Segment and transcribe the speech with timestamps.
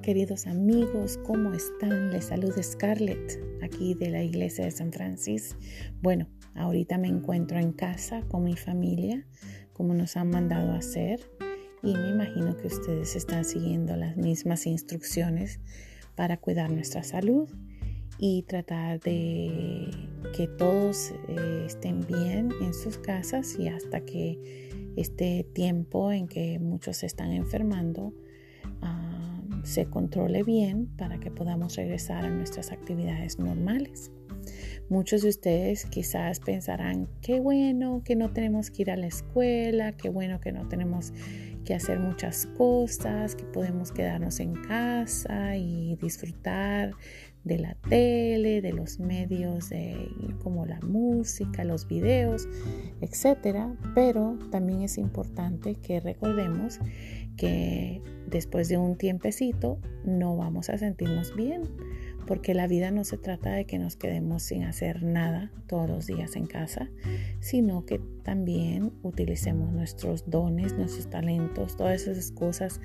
[0.00, 2.12] Queridos amigos, ¿cómo están?
[2.12, 5.58] Les saluda Scarlett aquí de la iglesia de San Francisco.
[6.00, 9.26] Bueno, ahorita me encuentro en casa con mi familia,
[9.74, 11.20] como nos han mandado hacer,
[11.82, 15.60] y me imagino que ustedes están siguiendo las mismas instrucciones
[16.14, 17.50] para cuidar nuestra salud
[18.16, 19.90] y tratar de
[20.34, 26.58] que todos eh, estén bien en sus casas y hasta que este tiempo en que
[26.58, 28.14] muchos están enfermando
[28.80, 29.21] ah,
[29.62, 34.10] se controle bien para que podamos regresar a nuestras actividades normales.
[34.88, 39.92] Muchos de ustedes quizás pensarán, qué bueno que no tenemos que ir a la escuela,
[39.96, 41.12] qué bueno que no tenemos
[41.64, 46.92] que hacer muchas cosas, que podemos quedarnos en casa y disfrutar
[47.44, 49.70] de la tele, de los medios
[50.42, 52.48] como la música, los videos,
[53.00, 53.76] etcétera.
[53.94, 56.80] Pero también es importante que recordemos
[57.36, 61.62] que después de un tiempecito no vamos a sentirnos bien
[62.26, 66.06] porque la vida no se trata de que nos quedemos sin hacer nada todos los
[66.06, 66.88] días en casa,
[67.40, 72.80] sino que también utilicemos nuestros dones, nuestros talentos, todas esas cosas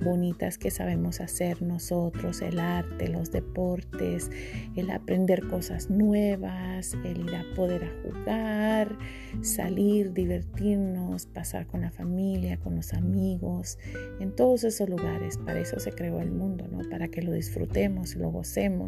[0.00, 4.30] bonitas que sabemos hacer nosotros, el arte, los deportes,
[4.76, 8.98] el aprender cosas nuevas, el ir a poder a jugar,
[9.40, 13.78] salir, divertirnos, pasar con la familia, con los amigos,
[14.20, 15.38] en todos esos lugares.
[15.38, 16.80] Para eso se creó el mundo, ¿no?
[16.90, 17.62] Para que lo disfrutemos
[18.16, 18.81] lo gocemos.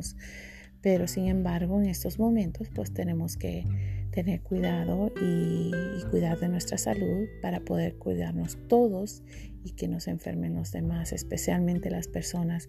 [0.80, 3.64] Pero sin embargo, en estos momentos, pues tenemos que
[4.10, 5.72] tener cuidado y,
[6.10, 9.22] cuidar de nuestra salud para poder cuidarnos todos
[9.64, 12.68] y que no se enfermen los demás, especialmente las personas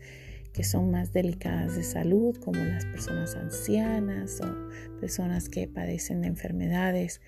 [0.54, 6.28] que son más delicadas de salud, como las personas ancianas o personas que padecen de
[6.28, 7.20] enfermedades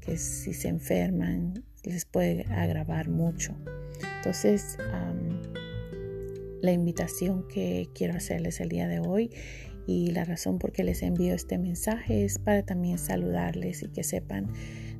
[0.00, 3.56] que si se enferman les puede agravar mucho.
[4.18, 4.76] Entonces,
[6.64, 9.30] la invitación que quiero hacerles el día de hoy
[9.86, 14.02] y la razón por qué les envío este mensaje es para también saludarles y que
[14.02, 14.50] sepan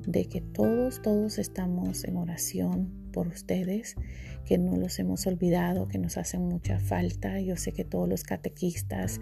[0.06, 3.96] de que todos, todos estamos en oración por ustedes,
[4.44, 7.40] que no los hemos olvidado, que nos hacen mucha falta.
[7.40, 9.18] Yo sé que todos los catequistas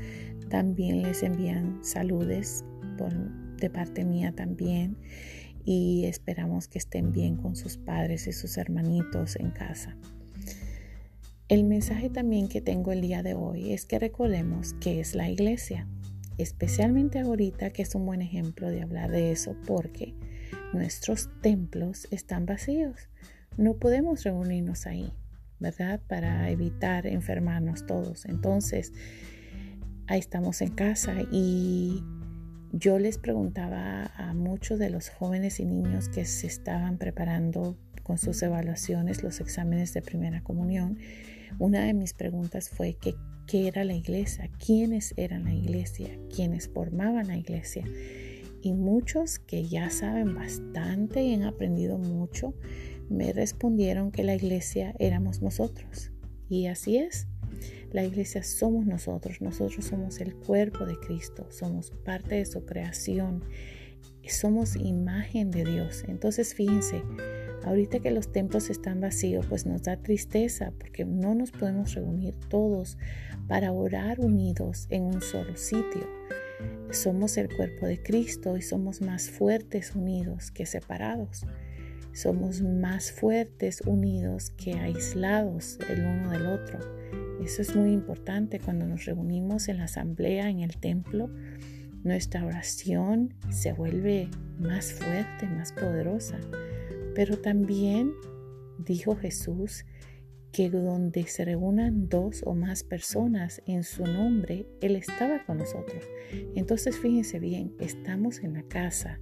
[0.48, 2.64] también les envían saludes
[3.58, 4.96] de parte mía también
[5.64, 9.96] y esperamos que estén bien con sus padres y sus hermanitos en casa.
[11.52, 15.28] El mensaje también que tengo el día de hoy es que recordemos que es la
[15.28, 15.86] iglesia,
[16.38, 20.14] especialmente ahorita que es un buen ejemplo de hablar de eso porque
[20.72, 23.10] nuestros templos están vacíos.
[23.58, 25.12] No podemos reunirnos ahí,
[25.58, 26.00] ¿verdad?
[26.08, 28.24] Para evitar enfermarnos todos.
[28.24, 28.94] Entonces,
[30.06, 32.02] ahí estamos en casa y
[32.72, 38.18] yo les preguntaba a muchos de los jóvenes y niños que se estaban preparando con
[38.18, 40.98] sus evaluaciones, los exámenes de primera comunión,
[41.58, 42.96] una de mis preguntas fue
[43.46, 47.84] qué era la iglesia, quiénes eran la iglesia, quiénes formaban la iglesia.
[48.62, 52.54] Y muchos que ya saben bastante y han aprendido mucho,
[53.10, 56.10] me respondieron que la iglesia éramos nosotros.
[56.48, 57.26] Y así es.
[57.92, 63.44] La iglesia somos nosotros, nosotros somos el cuerpo de Cristo, somos parte de su creación,
[64.26, 66.04] somos imagen de Dios.
[66.08, 67.02] Entonces fíjense,
[67.64, 72.34] Ahorita que los templos están vacíos, pues nos da tristeza porque no nos podemos reunir
[72.48, 72.98] todos
[73.46, 76.08] para orar unidos en un solo sitio.
[76.90, 81.46] Somos el cuerpo de Cristo y somos más fuertes unidos que separados.
[82.12, 86.80] Somos más fuertes unidos que aislados el uno del otro.
[87.44, 91.28] Eso es muy importante cuando nos reunimos en la asamblea, en el templo.
[92.04, 96.38] Nuestra oración se vuelve más fuerte, más poderosa.
[97.14, 98.12] Pero también
[98.78, 99.84] dijo Jesús
[100.52, 106.04] que donde se reúnan dos o más personas en su nombre, Él estaba con nosotros.
[106.54, 109.18] Entonces fíjense bien, estamos en la casa,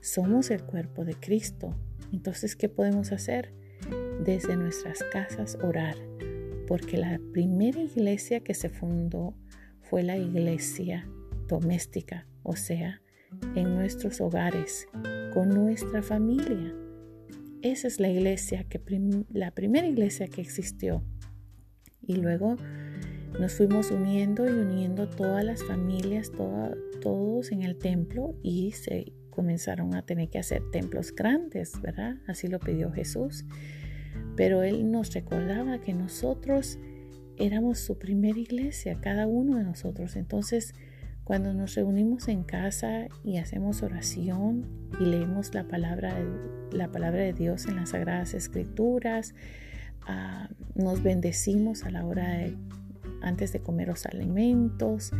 [0.00, 1.76] somos el cuerpo de Cristo.
[2.12, 3.54] Entonces, ¿qué podemos hacer?
[4.24, 5.96] Desde nuestras casas orar,
[6.66, 9.34] porque la primera iglesia que se fundó
[9.80, 11.08] fue la iglesia
[11.48, 13.02] doméstica, o sea,
[13.54, 14.86] en nuestros hogares,
[15.32, 16.74] con nuestra familia.
[17.62, 18.80] Esa es la iglesia, que
[19.32, 21.04] la primera iglesia que existió.
[22.00, 22.56] Y luego
[23.38, 26.32] nos fuimos uniendo y uniendo todas las familias,
[27.00, 32.16] todos en el templo y se comenzaron a tener que hacer templos grandes, ¿verdad?
[32.26, 33.44] Así lo pidió Jesús.
[34.36, 36.78] Pero Él nos recordaba que nosotros
[37.36, 40.16] éramos su primera iglesia, cada uno de nosotros.
[40.16, 40.74] Entonces,
[41.24, 44.66] cuando nos reunimos en casa y hacemos oración
[45.00, 46.16] y leemos la palabra,
[46.72, 49.34] la palabra de Dios en las Sagradas Escrituras,
[50.06, 52.56] ah, nos bendecimos a la hora de
[53.22, 55.12] antes de comer los alimentos,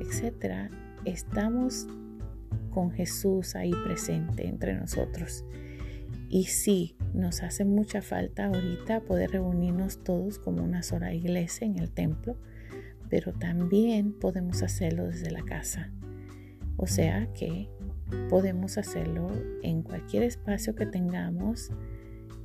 [0.00, 0.70] etcétera,
[1.04, 1.86] estamos
[2.70, 5.44] con Jesús ahí presente entre nosotros.
[6.32, 11.76] Y sí, nos hace mucha falta ahorita poder reunirnos todos como una sola iglesia en
[11.76, 12.36] el templo,
[13.08, 15.90] pero también podemos hacerlo desde la casa.
[16.76, 17.68] O sea que
[18.28, 19.26] podemos hacerlo
[19.64, 21.72] en cualquier espacio que tengamos,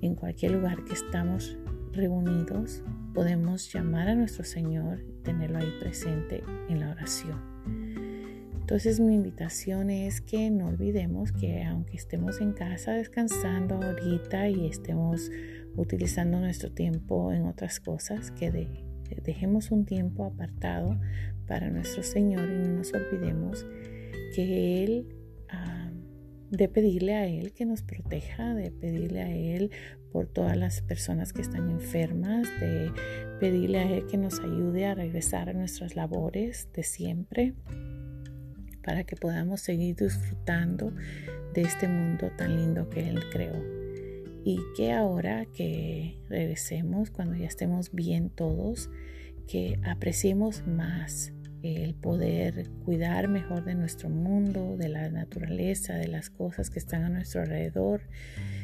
[0.01, 1.55] en cualquier lugar que estamos
[1.91, 2.81] reunidos,
[3.13, 8.04] podemos llamar a nuestro Señor, tenerlo ahí presente en la oración.
[8.65, 14.65] Entonces mi invitación es que no olvidemos que aunque estemos en casa descansando ahorita y
[14.65, 15.29] estemos
[15.75, 18.49] utilizando nuestro tiempo en otras cosas, que
[19.23, 20.99] dejemos un tiempo apartado
[21.45, 23.67] para nuestro Señor y no nos olvidemos
[24.33, 25.15] que Él,
[25.49, 25.91] ah,
[26.49, 29.69] de pedirle a Él que nos proteja, de pedirle a Él
[30.11, 32.91] por todas las personas que están enfermas, de
[33.39, 37.53] pedirle a Él que nos ayude a regresar a nuestras labores de siempre
[38.85, 40.93] para que podamos seguir disfrutando
[41.53, 43.63] de este mundo tan lindo que Él creó.
[44.43, 48.91] Y que ahora que regresemos, cuando ya estemos bien todos,
[49.47, 51.33] que apreciemos más
[51.63, 57.03] el poder cuidar mejor de nuestro mundo, de la naturaleza, de las cosas que están
[57.03, 58.01] a nuestro alrededor,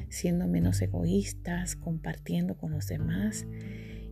[0.10, 3.48] siendo menos egoístas, compartiendo con los demás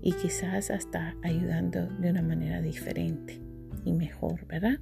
[0.02, 3.40] y quizás hasta ayudando de una manera diferente
[3.86, 4.80] y mejor, ¿verdad?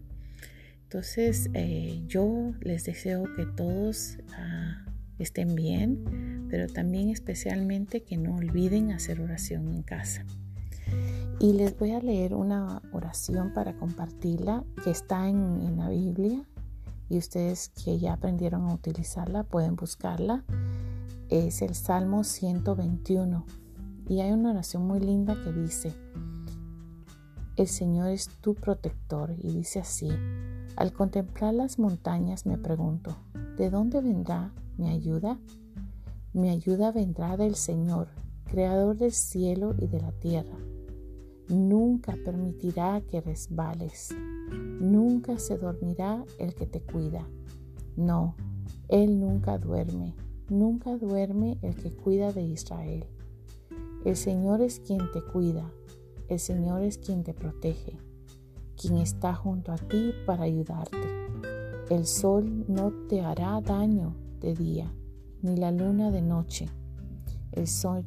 [0.87, 4.85] Entonces eh, yo les deseo que todos ah,
[5.19, 10.23] estén bien, pero también especialmente que no olviden hacer oración en casa.
[11.41, 16.47] Y les voy a leer una oración para compartirla que está en, en la Biblia
[17.09, 20.45] y ustedes que ya aprendieron a utilizarla pueden buscarla.
[21.27, 23.45] Es el Salmo 121
[24.07, 25.93] y hay una oración muy linda que dice,
[27.57, 30.07] el Señor es tu protector y dice así,
[30.77, 33.17] al contemplar las montañas me pregunto,
[33.57, 35.39] ¿de dónde vendrá mi ayuda?
[36.33, 38.09] Mi ayuda vendrá del Señor,
[38.45, 40.55] creador del cielo y de la tierra.
[41.49, 44.15] Nunca permitirá que resbales.
[44.79, 47.27] Nunca se dormirá el que te cuida.
[47.95, 48.35] No,
[48.87, 50.13] Él nunca duerme.
[50.47, 53.03] Nunca duerme el que cuida de Israel.
[54.05, 55.71] El Señor es quien te cuida.
[56.29, 57.97] El Señor es quien te protege
[58.79, 60.97] quien está junto a ti para ayudarte.
[61.89, 64.93] El sol no te hará daño de día,
[65.41, 66.67] ni la luna de noche.
[67.51, 68.05] El, sol,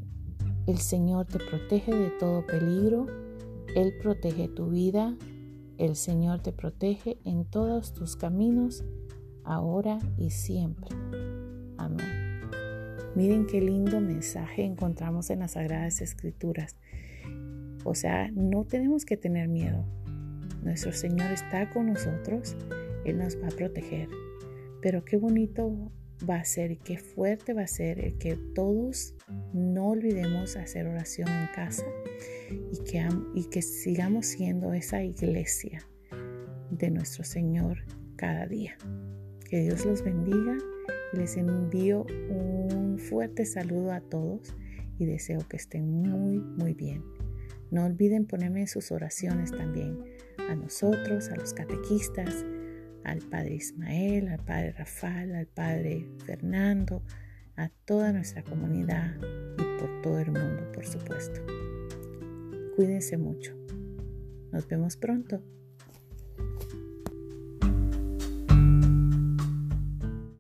[0.67, 3.07] el Señor te protege de todo peligro,
[3.75, 5.17] Él protege tu vida,
[5.79, 8.85] el Señor te protege en todos tus caminos,
[9.45, 10.95] ahora y siempre.
[11.79, 12.41] Amén.
[13.17, 16.77] Miren qué lindo mensaje encontramos en las Sagradas Escrituras.
[17.85, 19.85] O sea, no tenemos que tener miedo.
[20.63, 22.57] Nuestro Señor está con nosotros,
[23.05, 24.09] Él nos va a proteger.
[24.83, 25.91] Pero qué bonito
[26.29, 29.15] va a ser y qué fuerte va a ser el que todos
[29.53, 31.87] no olvidemos hacer oración en casa
[32.73, 35.81] y que, y que sigamos siendo esa iglesia
[36.71, 37.79] de nuestro Señor
[38.17, 38.77] cada día.
[39.49, 40.57] Que Dios los bendiga
[41.13, 44.55] y les envío un fuerte saludo a todos
[44.99, 47.03] y deseo que estén muy, muy bien.
[47.71, 49.97] No olviden ponerme en sus oraciones también
[50.51, 52.45] a nosotros, a los catequistas,
[53.05, 57.03] al Padre Ismael, al Padre Rafael, al Padre Fernando,
[57.57, 59.17] a toda nuestra comunidad
[59.59, 61.41] y por todo el mundo, por supuesto.
[62.75, 63.55] Cuídense mucho.
[64.53, 65.43] Nos vemos pronto.